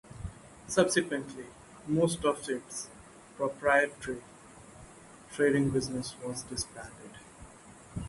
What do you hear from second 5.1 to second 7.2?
trading business was disbanded.